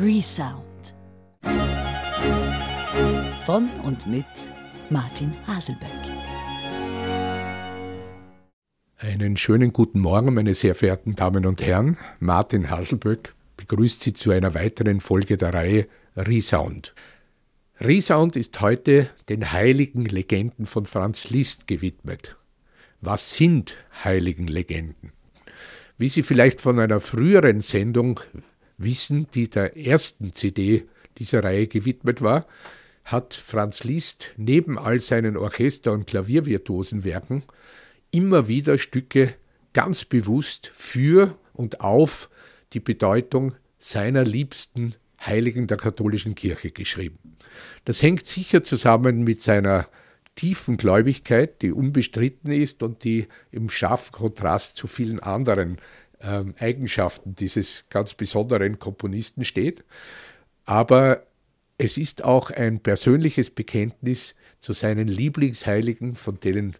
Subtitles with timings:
[0.00, 0.94] Resound.
[3.44, 4.24] Von und mit
[4.90, 5.88] Martin Haselböck.
[8.98, 11.96] Einen schönen guten Morgen, meine sehr verehrten Damen und Herren.
[12.20, 16.94] Martin Haselböck begrüßt Sie zu einer weiteren Folge der Reihe Resound.
[17.80, 22.36] Resound ist heute den heiligen Legenden von Franz Liszt gewidmet.
[23.00, 25.10] Was sind heiligen Legenden?
[25.96, 28.20] Wie Sie vielleicht von einer früheren Sendung
[28.78, 30.86] wissen, die der ersten CD
[31.18, 32.46] dieser Reihe gewidmet war,
[33.04, 37.42] hat Franz Liszt neben all seinen Orchester- und Klaviervirtuosenwerken
[38.10, 39.34] immer wieder Stücke
[39.72, 42.30] ganz bewusst für und auf
[42.72, 47.36] die Bedeutung seiner liebsten Heiligen der katholischen Kirche geschrieben.
[47.84, 49.88] Das hängt sicher zusammen mit seiner
[50.36, 55.78] tiefen Gläubigkeit, die unbestritten ist und die im scharfen Kontrast zu vielen anderen
[56.22, 59.84] ähm, Eigenschaften dieses ganz besonderen Komponisten steht.
[60.64, 61.26] Aber
[61.78, 66.74] es ist auch ein persönliches Bekenntnis zu seinen Lieblingsheiligen, von denen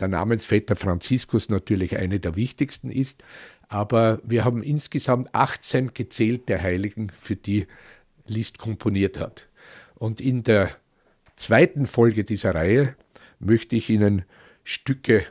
[0.00, 3.22] der Namensvetter Franziskus natürlich eine der wichtigsten ist.
[3.68, 7.66] Aber wir haben insgesamt 18 gezählte Heiligen, für die
[8.26, 9.48] Liszt komponiert hat.
[9.96, 10.70] Und in der
[11.36, 12.96] zweiten Folge dieser Reihe
[13.38, 14.24] möchte ich Ihnen
[14.64, 15.24] Stücke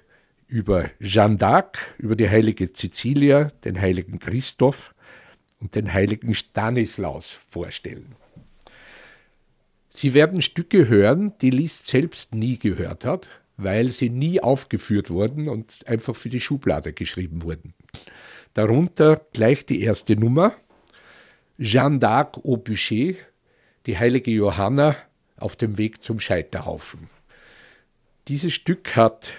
[0.48, 4.94] über Jeanne d'Arc, über die heilige Cecilia, den heiligen Christoph
[5.60, 8.16] und den heiligen Stanislaus vorstellen.
[9.90, 15.50] Sie werden Stücke hören, die Liszt selbst nie gehört hat, weil sie nie aufgeführt wurden
[15.50, 17.74] und einfach für die Schublade geschrieben wurden.
[18.54, 20.56] Darunter gleich die erste Nummer,
[21.58, 23.16] Jeanne d'Arc au Bûcher,
[23.88, 24.96] die heilige Johanna
[25.38, 27.10] auf dem Weg zum Scheiterhaufen.
[28.28, 29.34] Dieses Stück hat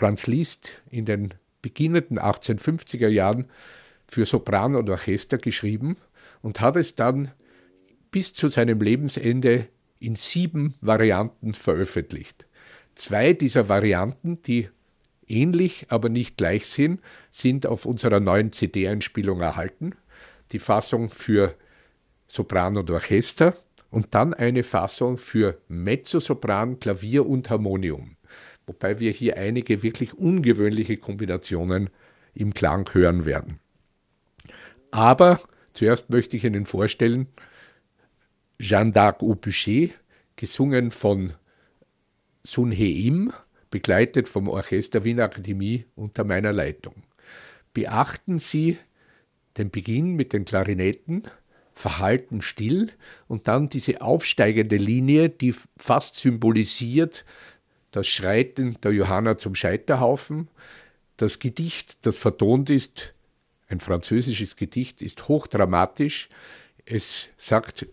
[0.00, 3.50] Franz Liszt in den beginnenden 1850er Jahren
[4.08, 5.98] für Sopran und Orchester geschrieben
[6.40, 7.32] und hat es dann
[8.10, 9.66] bis zu seinem Lebensende
[9.98, 12.46] in sieben Varianten veröffentlicht.
[12.94, 14.70] Zwei dieser Varianten, die
[15.26, 19.96] ähnlich, aber nicht gleich sind, sind auf unserer neuen CD-Einspielung erhalten.
[20.52, 21.54] Die Fassung für
[22.26, 23.54] Sopran und Orchester
[23.90, 28.16] und dann eine Fassung für Mezzosopran, Klavier und Harmonium
[28.70, 31.90] wobei wir hier einige wirklich ungewöhnliche Kombinationen
[32.34, 33.58] im Klang hören werden.
[34.92, 35.40] Aber
[35.72, 37.26] zuerst möchte ich Ihnen vorstellen,
[38.60, 39.90] Jeanne d'Arc au Bûcher,
[40.36, 41.32] gesungen von
[42.44, 43.32] Sun He-im,
[43.70, 47.02] begleitet vom Orchester Wiener Akademie unter meiner Leitung.
[47.74, 48.78] Beachten Sie
[49.58, 51.24] den Beginn mit den Klarinetten,
[51.74, 52.92] verhalten still
[53.26, 57.24] und dann diese aufsteigende Linie, die fast symbolisiert,
[57.90, 60.48] das Schreiten der Johanna zum Scheiterhaufen.
[61.16, 63.14] Das Gedicht, das vertont ist,
[63.68, 66.28] ein französisches Gedicht, ist hochdramatisch.
[66.86, 67.86] Es sagt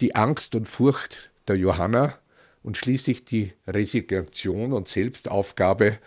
[0.00, 2.18] die Angst und Furcht der Johanna
[2.62, 5.98] und schließlich die Resignation und Selbstaufgabe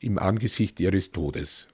[0.00, 1.68] im Angesicht ihres Todes.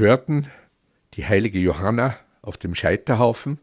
[0.00, 0.48] Hörten
[1.14, 3.60] die heilige Johanna auf dem Scheiterhaufen,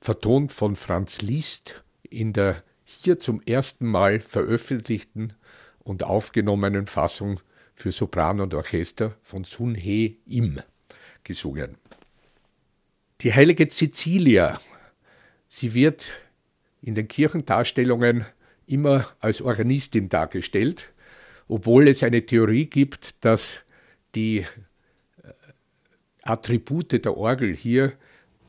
[0.00, 5.34] vertont von Franz Liszt in der hier zum ersten Mal veröffentlichten
[5.80, 7.40] und aufgenommenen Fassung
[7.74, 10.60] für Sopran und Orchester von Sun He Im
[11.22, 11.76] gesungen.
[13.20, 14.58] Die heilige Cecilia,
[15.48, 16.10] sie wird
[16.80, 18.24] in den Kirchendarstellungen
[18.66, 20.92] immer als Organistin dargestellt,
[21.48, 23.60] obwohl es eine Theorie gibt, dass
[24.14, 24.46] die
[26.28, 27.92] Attribute der Orgel hier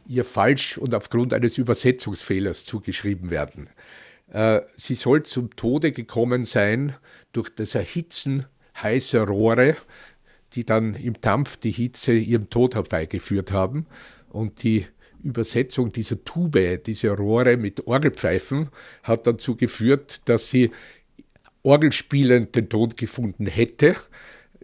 [0.07, 3.69] ihr falsch und aufgrund eines Übersetzungsfehlers zugeschrieben werden.
[4.31, 6.95] Äh, sie soll zum Tode gekommen sein
[7.31, 8.45] durch das Erhitzen
[8.81, 9.77] heißer Rohre,
[10.53, 13.86] die dann im Dampf die Hitze ihrem Tod herbeigeführt haben.
[14.29, 14.88] Und die
[15.24, 18.69] Übersetzung dieser Tube, dieser Rohre mit Orgelpfeifen,
[19.03, 20.71] hat dazu geführt, dass sie
[21.62, 23.95] orgelspielend den Tod gefunden hätte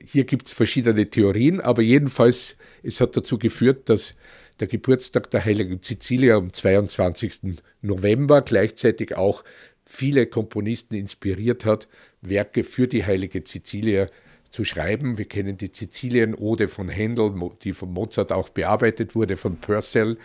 [0.06, 4.16] hier gibt es verschiedene Theorien, aber jedenfalls, es hat dazu geführt, dass
[4.60, 7.62] der Geburtstag der heiligen Cecilia am 22.
[7.82, 9.44] November gleichzeitig auch
[9.86, 11.88] viele Komponisten inspiriert hat,
[12.22, 14.08] Werke für die heilige Cecilia
[14.50, 15.18] zu schreiben.
[15.18, 17.34] Wir kennen die Cecilienode von Händel,
[17.64, 20.18] die von Mozart auch bearbeitet wurde, von Purcell.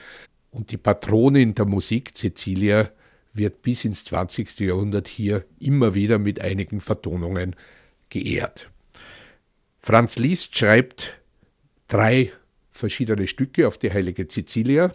[0.52, 2.90] Und die Patronin der Musik, Cecilia,
[3.32, 4.60] wird bis ins 20.
[4.60, 7.56] Jahrhundert hier immer wieder mit einigen Vertonungen
[8.08, 8.70] geehrt.
[9.82, 11.18] Franz Liszt schreibt
[11.88, 12.30] drei
[12.70, 14.92] verschiedene Stücke auf die heilige Cecilia.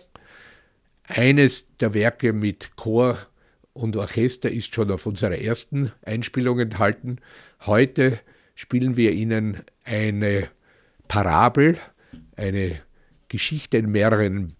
[1.07, 3.17] Eines der Werke mit Chor
[3.73, 7.17] und Orchester ist schon auf unserer ersten Einspielung enthalten.
[7.65, 8.19] Heute
[8.53, 10.49] spielen wir Ihnen eine
[11.07, 11.77] Parabel,
[12.35, 12.79] eine
[13.27, 14.53] Geschichte in mehreren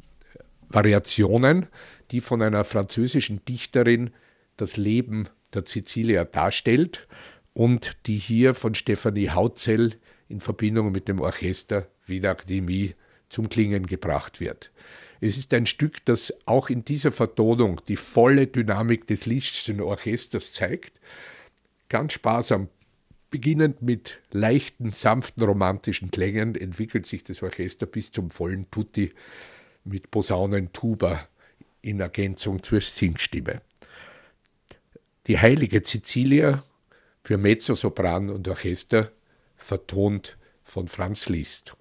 [0.69, 1.67] Variationen,
[2.09, 4.09] die von einer französischen Dichterin
[4.57, 7.07] das Leben der Cecilia darstellt
[7.53, 12.95] und die hier von Stephanie Hautzell in Verbindung mit dem Orchester Wiener Akademie
[13.29, 14.71] zum Klingen gebracht wird.
[15.21, 20.53] Es ist ein Stück, das auch in dieser Vertonung die volle Dynamik des Lisztschen Orchesters
[20.53, 20.99] zeigt.
[21.89, 22.69] Ganz sparsam,
[23.31, 29.13] beginnend mit leichten, sanften, romantischen Klängen, entwickelt sich das Orchester bis zum vollen Tutti
[29.83, 31.27] mit Posaunen, Tuba
[31.81, 33.61] in Ergänzung zur Singstimme.
[35.27, 36.63] Die heilige Cecilia
[37.23, 39.11] für Mezzosopran und Orchester
[39.65, 41.75] vertont von Franz Liszt.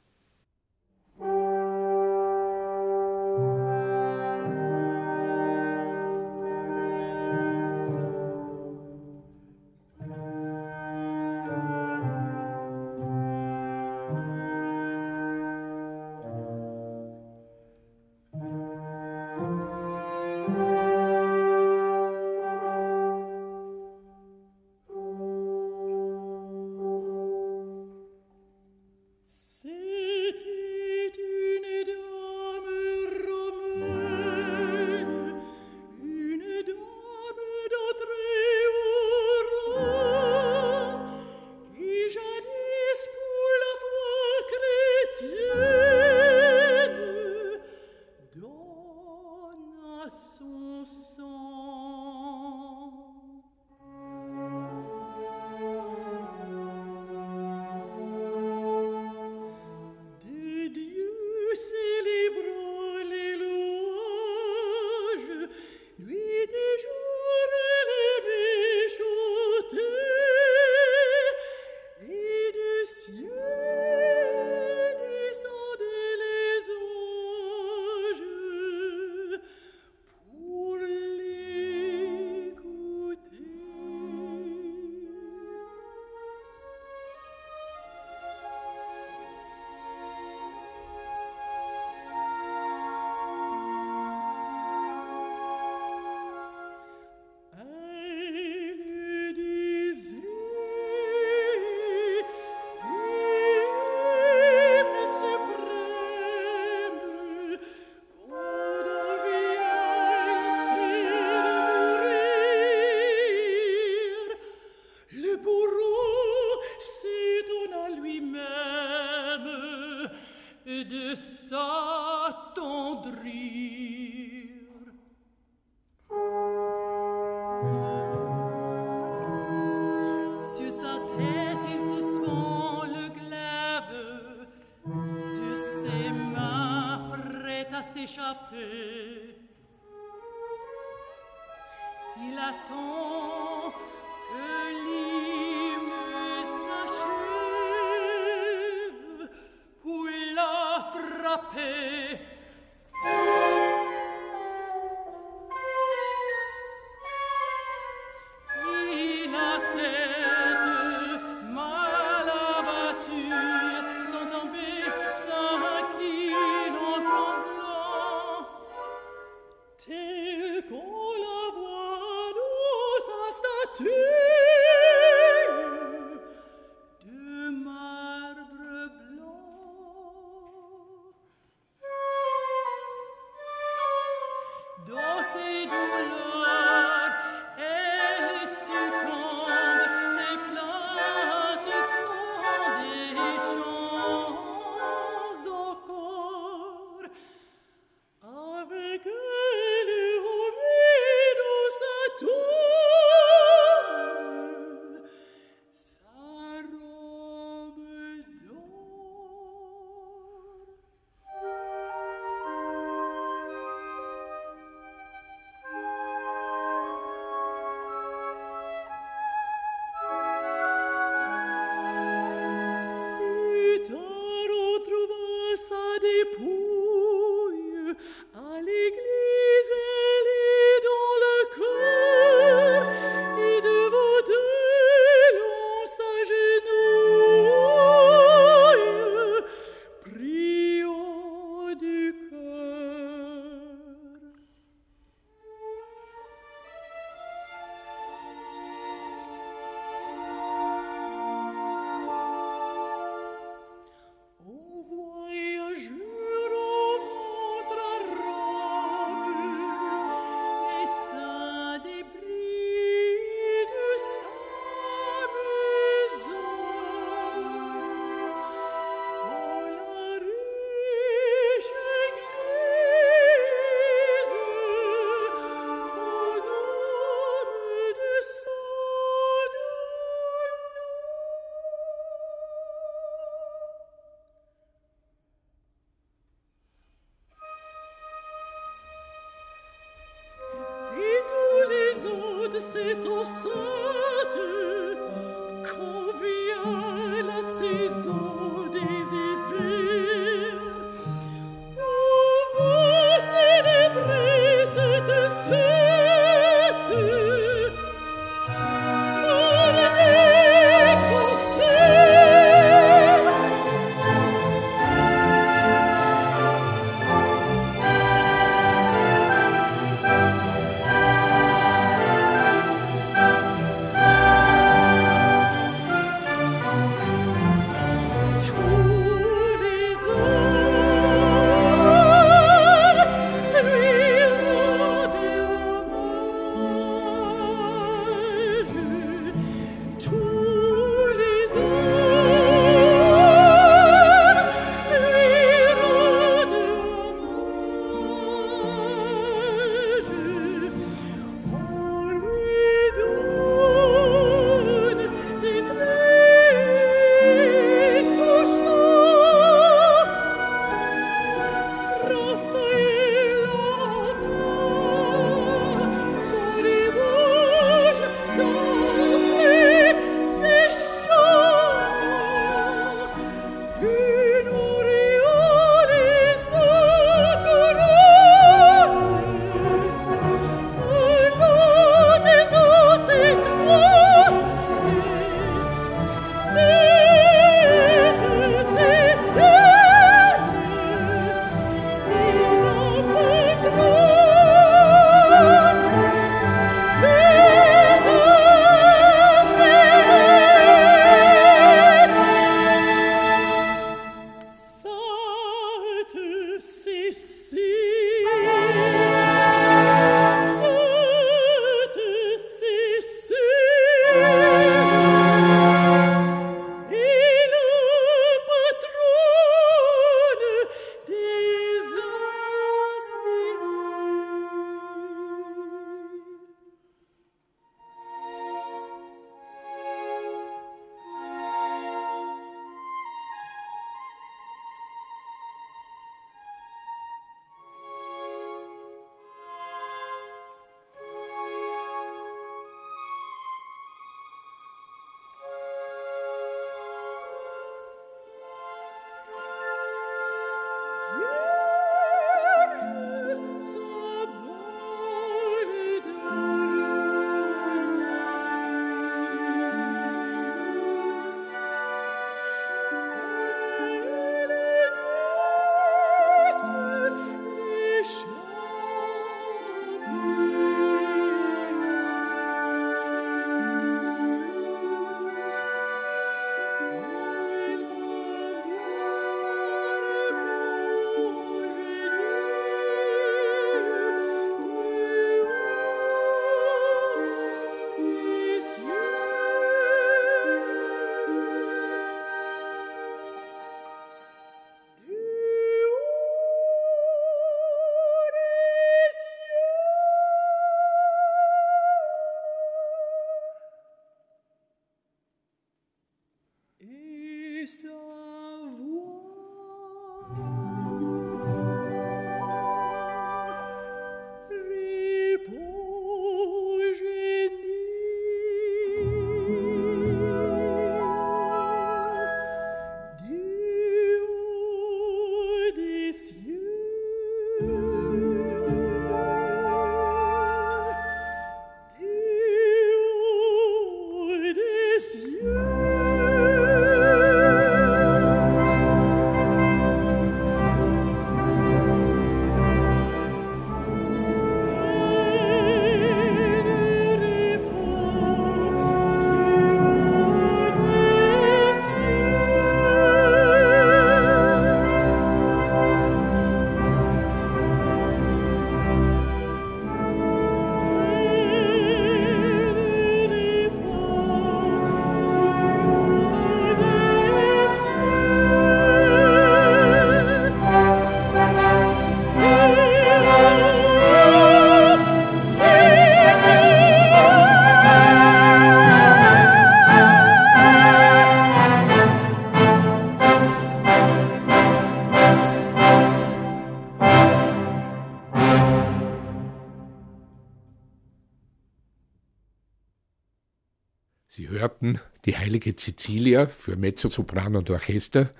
[595.54, 598.32] Heilige Cecilia für Mezzosopran und Orchester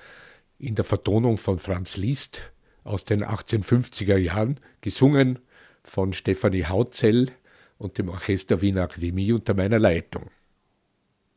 [0.59, 2.51] in der Vertonung von Franz Liszt
[2.83, 5.39] aus den 1850er Jahren, gesungen
[5.85, 7.31] von Stefanie Hautzell
[7.79, 10.29] und dem Orchester Wiener Akademie unter meiner Leitung.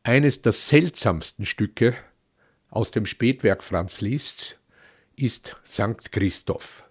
[0.02, 1.94] Eines der seltsamsten Stücke
[2.70, 4.58] aus dem Spätwerk Franz Liszt
[5.14, 6.82] ist Sankt Christoph.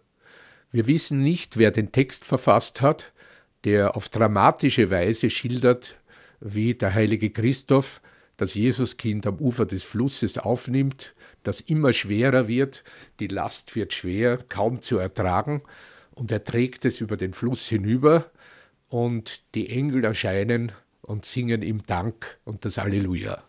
[0.71, 3.12] Wir wissen nicht, wer den Text verfasst hat,
[3.65, 5.97] der auf dramatische Weise schildert,
[6.39, 8.00] wie der heilige Christoph
[8.38, 12.84] das Jesuskind am Ufer des Flusses aufnimmt, das immer schwerer wird,
[13.19, 15.63] die Last wird schwer, kaum zu ertragen,
[16.13, 18.32] und er trägt es über den Fluss hinüber,
[18.89, 20.71] und die Engel erscheinen
[21.02, 23.43] und singen ihm Dank und das Alleluja.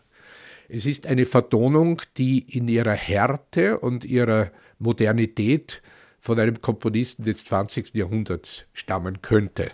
[0.67, 5.81] Es ist eine Vertonung, die in ihrer Härte und ihrer Modernität
[6.19, 7.95] von einem Komponisten des 20.
[7.95, 9.71] Jahrhunderts stammen könnte.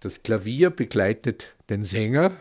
[0.00, 2.32] Das Klavier begleitet den Sänger,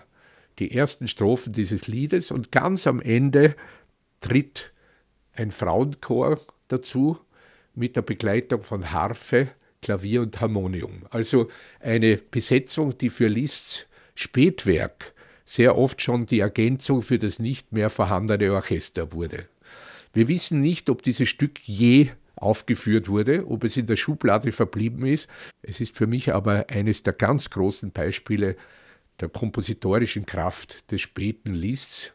[0.59, 3.55] die ersten Strophen dieses Liedes und ganz am Ende
[4.21, 4.71] tritt
[5.33, 7.17] ein Frauenchor dazu
[7.73, 9.49] mit der Begleitung von Harfe,
[9.81, 11.03] Klavier und Harmonium.
[11.09, 11.47] Also
[11.79, 15.13] eine Besetzung, die für Liszt's Spätwerk
[15.45, 19.47] sehr oft schon die Ergänzung für das nicht mehr vorhandene Orchester wurde.
[20.13, 25.05] Wir wissen nicht, ob dieses Stück je aufgeführt wurde, ob es in der Schublade verblieben
[25.05, 25.29] ist.
[25.61, 28.57] Es ist für mich aber eines der ganz großen Beispiele
[29.19, 32.13] der kompositorischen Kraft des späten Liszt's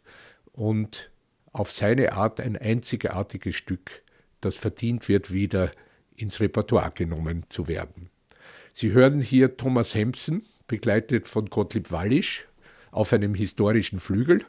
[0.52, 1.10] und
[1.52, 4.02] auf seine Art ein einzigartiges Stück,
[4.40, 5.70] das verdient wird, wieder
[6.16, 8.10] ins Repertoire genommen zu werden.
[8.72, 12.46] Sie hören hier Thomas Hempson, begleitet von Gottlieb Wallisch,
[12.90, 14.44] auf einem historischen Flügel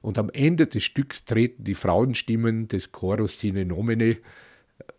[0.00, 4.18] und am Ende des Stücks treten die Frauenstimmen des Chorus Sine Nomine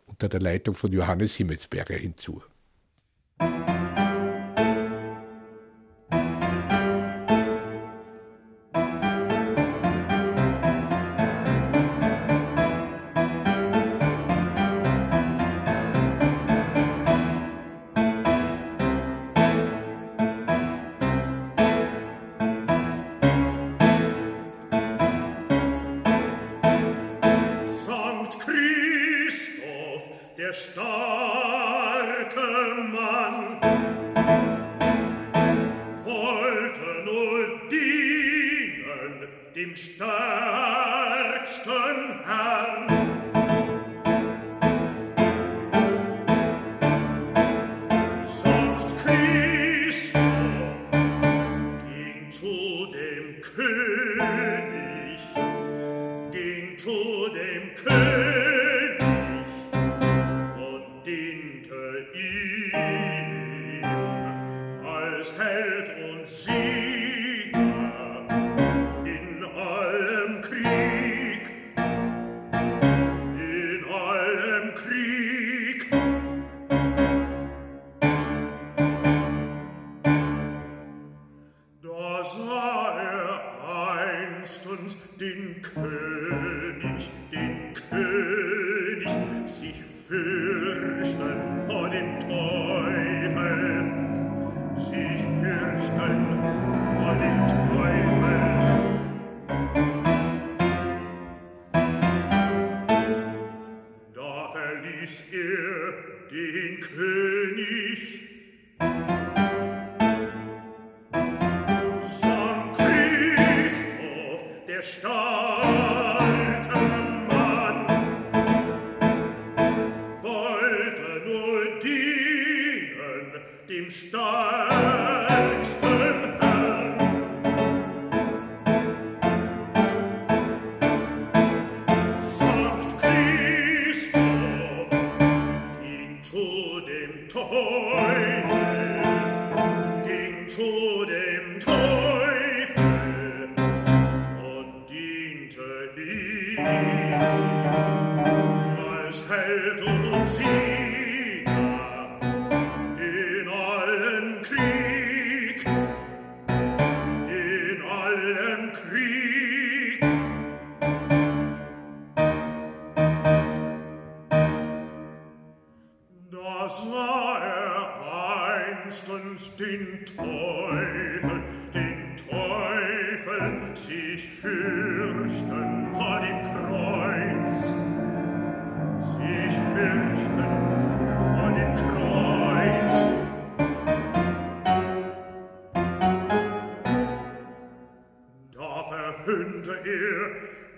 [0.06, 2.44] unter der Leitung von Johannes Himmelsberger hinzu.
[3.40, 3.69] er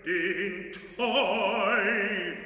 [0.05, 2.40] den Teufel.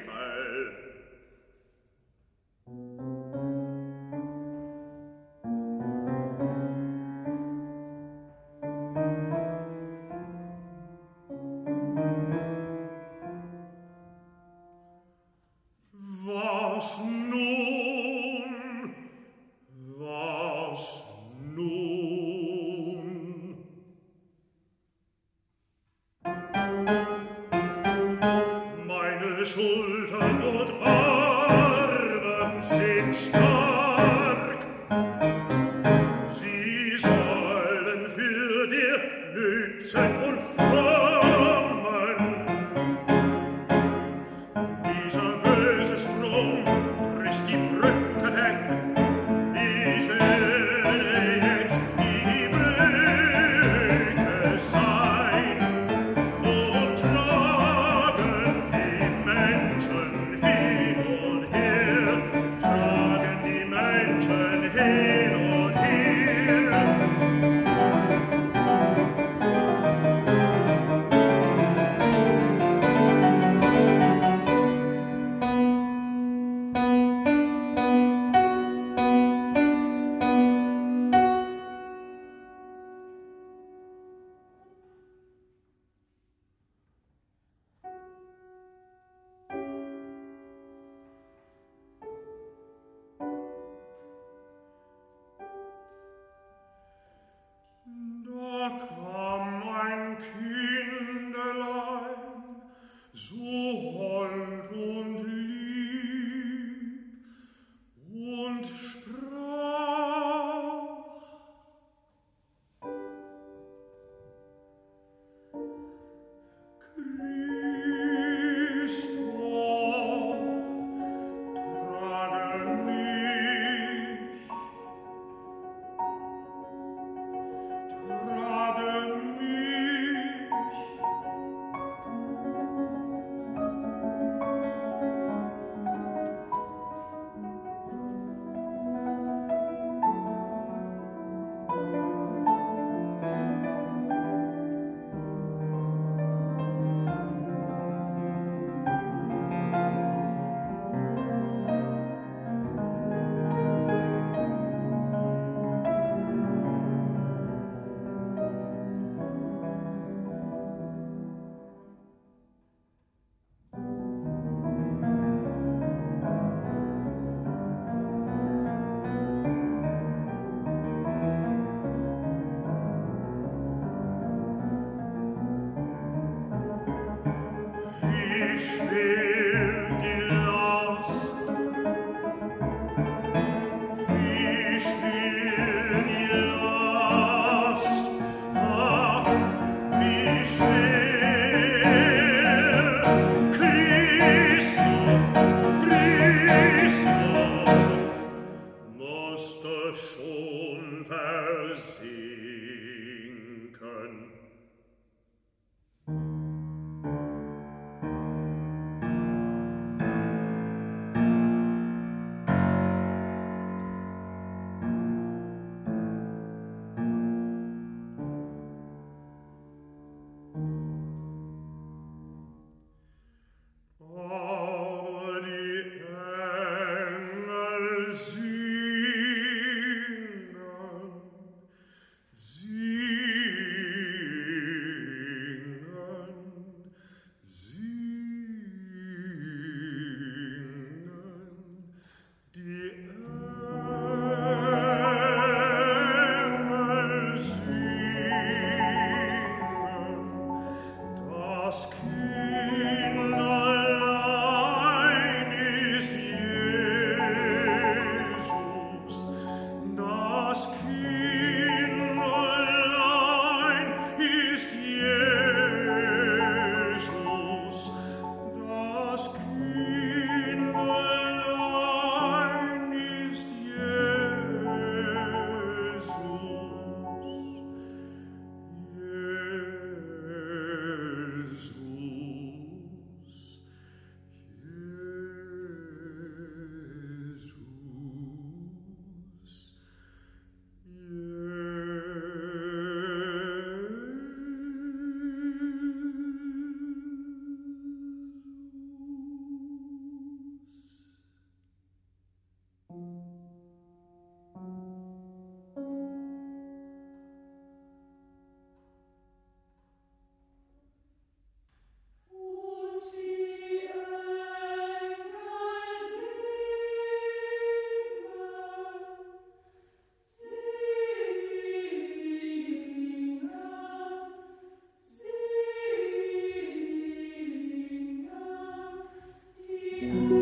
[330.01, 330.34] Yeah.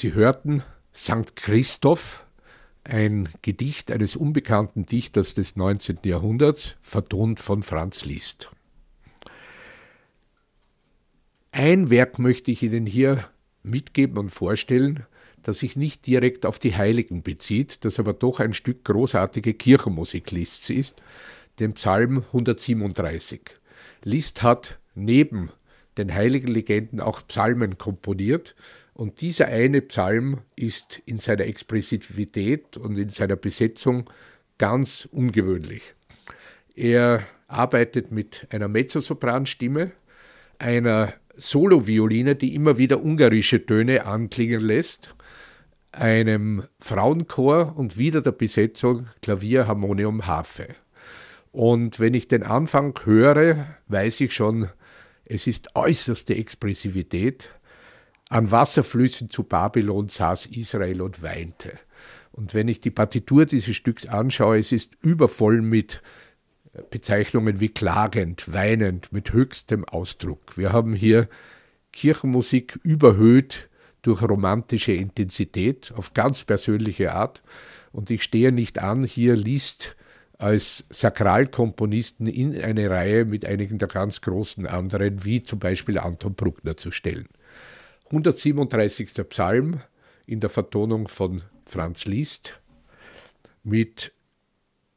[0.00, 0.62] Sie hörten
[0.94, 1.34] St.
[1.34, 2.24] Christoph,
[2.84, 5.96] ein Gedicht eines unbekannten Dichters des 19.
[6.04, 8.48] Jahrhunderts, vertont von Franz Liszt.
[11.50, 13.24] Ein Werk möchte ich Ihnen hier
[13.64, 15.04] mitgeben und vorstellen,
[15.42, 20.30] das sich nicht direkt auf die Heiligen bezieht, das aber doch ein Stück großartige Kirchenmusik
[20.30, 21.02] Liszt's ist,
[21.58, 23.40] den Psalm 137.
[24.04, 25.50] Liszt hat neben
[25.96, 28.54] den heiligen Legenden auch Psalmen komponiert
[28.98, 34.10] und dieser eine Psalm ist in seiner Expressivität und in seiner Besetzung
[34.58, 35.94] ganz ungewöhnlich.
[36.74, 39.92] Er arbeitet mit einer Mezzosopranstimme,
[40.58, 45.14] einer Solovioline, die immer wieder ungarische Töne anklingen lässt,
[45.92, 50.74] einem Frauenchor und wieder der Besetzung Klavier, Harmonium, Harfe.
[51.52, 54.68] Und wenn ich den Anfang höre, weiß ich schon,
[55.24, 57.50] es ist äußerste Expressivität,
[58.28, 61.72] an Wasserflüssen zu Babylon saß Israel und weinte.
[62.30, 66.02] Und wenn ich die Partitur dieses Stücks anschaue, es ist übervoll mit
[66.90, 70.56] Bezeichnungen wie klagend, weinend, mit höchstem Ausdruck.
[70.56, 71.28] Wir haben hier
[71.92, 73.68] Kirchenmusik überhöht
[74.02, 77.42] durch romantische Intensität auf ganz persönliche Art.
[77.92, 79.96] Und ich stehe nicht an, hier liest
[80.38, 86.34] als Sakralkomponisten in eine Reihe mit einigen der ganz großen anderen, wie zum Beispiel Anton
[86.34, 87.28] Bruckner, zu stellen.
[88.10, 89.28] 137.
[89.28, 89.82] Psalm
[90.26, 92.60] in der Vertonung von Franz Liszt
[93.62, 94.12] mit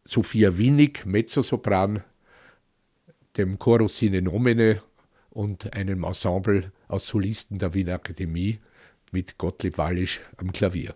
[0.06, 2.04] Sophia Winnig, Mezzosopran,
[3.38, 4.82] dem Chorus Sine Nomine
[5.30, 8.60] und einem Ensemble aus Solisten der Wiener Akademie
[9.12, 10.96] mit Gottlieb Wallisch am Klavier.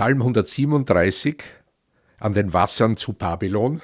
[0.00, 1.42] Psalm 137
[2.20, 3.82] an den Wassern zu Babylon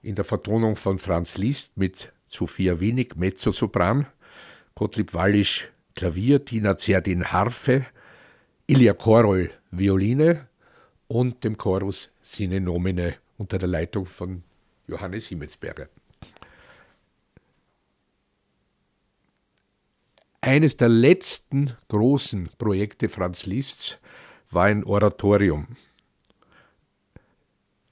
[0.00, 4.06] in der Vertonung von Franz Liszt mit Sophia Wienig, Mezzosopran,
[4.74, 7.84] Gottlieb Wallisch, Klavier, Tina Zerdin, Harfe,
[8.66, 10.48] Ilja Korol, Violine
[11.06, 14.42] und dem Chorus Sine Nomine unter der Leitung von
[14.86, 15.90] Johannes Himmelsberger.
[20.40, 23.98] Eines der letzten großen Projekte Franz Liszt's
[24.50, 25.68] war ein Oratorium.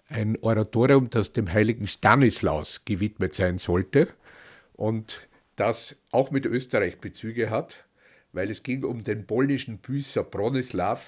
[0.08, 4.08] Ein Oratorium, das dem heiligen Stanislaus gewidmet sein sollte
[4.74, 5.26] und
[5.56, 7.84] das auch mit Österreich Bezüge hat,
[8.32, 11.00] weil es ging um den polnischen Büßer Bronislaw,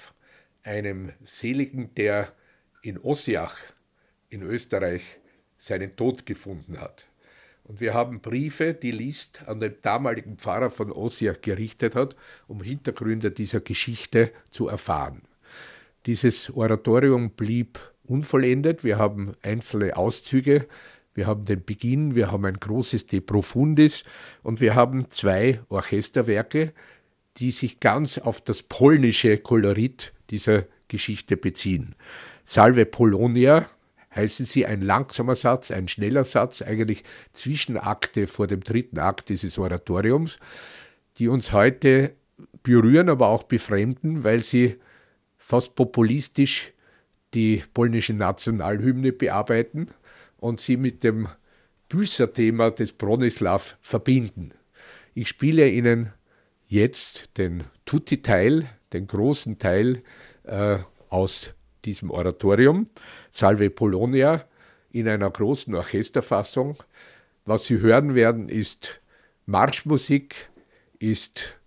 [0.63, 2.33] einem Seligen, der
[2.81, 3.57] in Ossiach
[4.29, 5.19] in Österreich
[5.57, 7.07] seinen Tod gefunden hat.
[7.63, 12.15] Und wir haben Briefe, die List an den damaligen Pfarrer von Ossiach gerichtet hat,
[12.47, 15.26] um Hintergründe dieser Geschichte zu erfahren.
[16.07, 18.85] Dieses Oratorium blieb unvollendet.
[18.85, 20.65] Wir haben einzelne Auszüge,
[21.13, 24.05] wir haben den Beginn, wir haben ein großes De Profundis
[24.41, 26.71] und wir haben zwei Orchesterwerke,
[27.35, 31.93] die sich ganz auf das polnische Kolorit dieser Geschichte beziehen.
[32.45, 33.69] Salve Polonia
[34.15, 37.03] heißen sie ein langsamer Satz, ein schneller Satz, eigentlich
[37.33, 40.39] Zwischenakte vor dem dritten Akt dieses Oratoriums,
[41.17, 42.13] die uns heute
[42.63, 44.77] berühren, aber auch befremden, weil sie
[45.47, 46.73] fast populistisch
[47.33, 49.87] die polnische Nationalhymne bearbeiten
[50.35, 51.29] und sie mit dem
[51.87, 54.51] Büßerthema des Bronislaw verbinden.
[55.13, 56.11] Ich spiele Ihnen
[56.67, 60.03] jetzt den Tutti-Teil, den großen Teil
[60.43, 61.51] äh, aus
[61.85, 62.83] diesem Oratorium,
[63.29, 64.43] Salve Polonia,
[64.91, 66.75] in einer großen Orchesterfassung.
[67.45, 68.99] Was Sie hören werden, ist
[69.45, 70.49] Marschmusik,
[70.99, 71.57] ist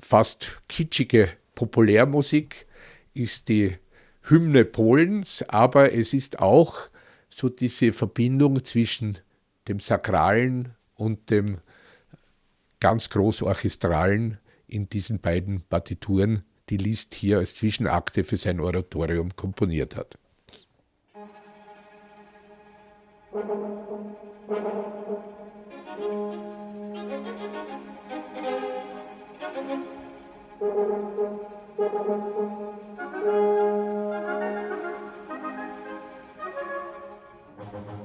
[0.00, 2.67] fast kitschige Populärmusik,
[3.18, 3.76] ist die
[4.22, 6.88] Hymne Polens, aber es ist auch
[7.28, 9.18] so diese Verbindung zwischen
[9.68, 11.58] dem Sakralen und dem
[12.80, 19.34] ganz groß Orchestralen in diesen beiden Partituren, die Liszt hier als Zwischenakte für sein Oratorium
[19.34, 20.18] komponiert hat.
[23.32, 23.58] Musik
[31.78, 31.94] Thank
[37.88, 37.97] you.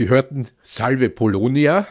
[0.00, 1.86] Sie hörten Salve Polonia,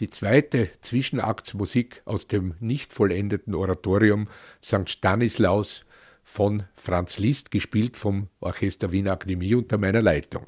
[0.00, 4.28] die zweite Zwischenaktsmusik aus dem nicht vollendeten Oratorium
[4.64, 4.88] St.
[4.88, 5.84] Stanislaus
[6.22, 10.46] von Franz Liszt, gespielt vom Orchester Wiener Akademie unter meiner Leitung.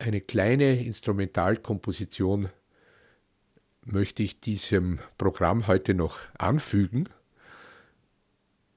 [0.00, 2.48] Eine kleine Instrumentalkomposition
[3.84, 7.08] möchte ich diesem Programm heute noch anfügen.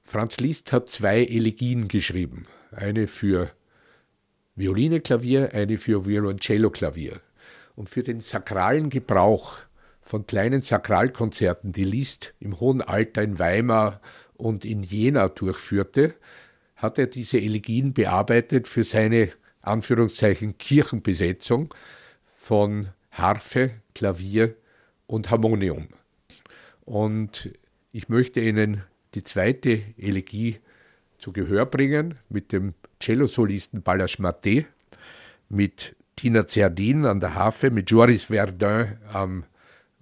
[0.04, 3.50] Franz Liszt hat zwei Elegien geschrieben, eine für
[4.56, 7.20] Violine-Klavier, eine für Violoncello-Klavier.
[7.76, 9.58] Und für den sakralen Gebrauch
[10.00, 14.00] von kleinen Sakralkonzerten, die Liszt im hohen Alter in Weimar
[14.34, 16.14] und in Jena durchführte,
[16.76, 19.30] hat er diese Elegien bearbeitet für seine
[19.60, 21.74] Anführungszeichen Kirchenbesetzung
[22.36, 24.54] von Harfe, Klavier
[25.06, 25.88] und Harmonium.
[26.84, 27.50] Und
[27.92, 28.84] ich möchte Ihnen
[29.14, 30.60] die zweite Elegie
[31.18, 34.66] zu Gehör bringen mit dem Cellosolisten Balazs Maté,
[35.48, 39.44] mit Tina Zerdin an der Harfe, mit Joris Verdun am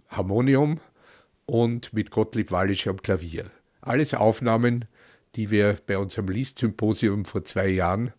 [0.09, 0.81] Harmonium
[1.47, 3.51] und mit Gottlieb Wallisch am Klavier.
[3.81, 4.87] Alles Aufnahmen,
[5.35, 8.13] die wir bei unserem Liszt-Symposium vor zwei Jahren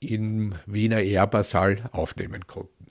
[0.00, 2.81] im Wiener Ehrbarsaal aufnehmen konnten.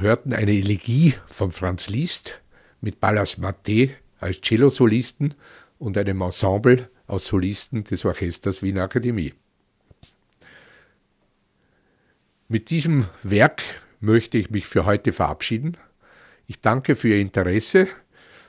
[0.00, 2.40] Hörten eine Elegie von Franz Liszt
[2.80, 5.34] mit Ballas Maté als Cellosolisten
[5.78, 9.34] und einem Ensemble aus Solisten des Orchesters Wiener Akademie.
[12.48, 13.62] Mit diesem Werk
[14.00, 15.76] möchte ich mich für heute verabschieden.
[16.46, 17.86] Ich danke für Ihr Interesse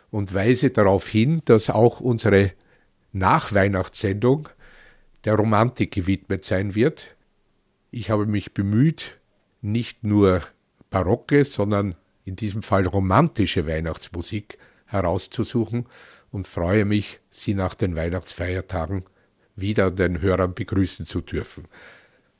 [0.09, 2.53] und weise darauf hin, dass auch unsere
[3.13, 4.49] Nachweihnachtssendung
[5.25, 7.15] der Romantik gewidmet sein wird.
[7.91, 9.19] Ich habe mich bemüht,
[9.61, 10.41] nicht nur
[10.91, 15.87] barocke, sondern in diesem Fall romantische Weihnachtsmusik herauszusuchen
[16.29, 19.05] und freue mich, Sie nach den Weihnachtsfeiertagen
[19.55, 21.67] wieder den Hörern begrüßen zu dürfen.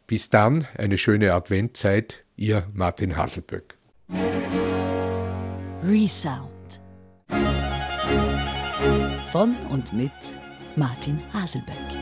[0.06, 3.78] Bis dann, eine schöne Adventzeit, Ihr Martin Hasselböck.
[5.84, 6.52] Resound.
[9.32, 10.12] Von und mit
[10.76, 12.01] Martin Haselböck.